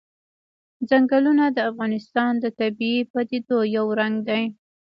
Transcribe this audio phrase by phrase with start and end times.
[0.89, 4.43] چنګلونه د افغانستان د طبیعي پدیدو یو رنګ دی.